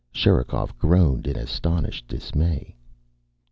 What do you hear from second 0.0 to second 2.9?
Sherikov groaned in astonished dismay.